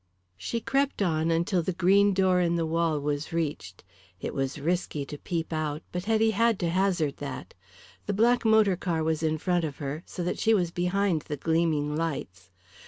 [0.35, 3.83] She crept on until the green door in the wall was reached.
[4.19, 7.53] It was risky to peep out, but Hetty had to hazard that.
[8.07, 11.37] The black motor car was in front of her, so that she was behind the
[11.37, 12.49] gleaming lights.